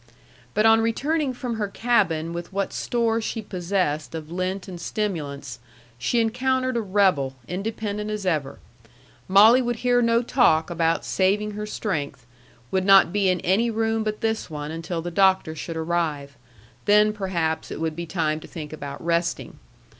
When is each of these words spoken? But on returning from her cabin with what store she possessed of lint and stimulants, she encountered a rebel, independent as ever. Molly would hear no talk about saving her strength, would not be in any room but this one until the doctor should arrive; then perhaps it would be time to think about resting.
But 0.55 0.65
on 0.65 0.81
returning 0.81 1.31
from 1.31 1.57
her 1.57 1.67
cabin 1.67 2.33
with 2.33 2.51
what 2.51 2.73
store 2.73 3.21
she 3.21 3.39
possessed 3.39 4.15
of 4.15 4.31
lint 4.31 4.67
and 4.67 4.81
stimulants, 4.81 5.59
she 5.99 6.19
encountered 6.19 6.75
a 6.75 6.81
rebel, 6.81 7.35
independent 7.47 8.09
as 8.09 8.25
ever. 8.25 8.57
Molly 9.27 9.61
would 9.61 9.75
hear 9.85 10.01
no 10.01 10.23
talk 10.23 10.71
about 10.71 11.05
saving 11.05 11.51
her 11.51 11.67
strength, 11.67 12.25
would 12.71 12.83
not 12.83 13.13
be 13.13 13.29
in 13.29 13.41
any 13.41 13.69
room 13.69 14.03
but 14.03 14.21
this 14.21 14.49
one 14.49 14.71
until 14.71 15.03
the 15.03 15.11
doctor 15.11 15.53
should 15.55 15.77
arrive; 15.77 16.35
then 16.85 17.13
perhaps 17.13 17.69
it 17.69 17.79
would 17.79 17.95
be 17.95 18.07
time 18.07 18.39
to 18.39 18.47
think 18.47 18.73
about 18.73 19.05
resting. 19.05 19.59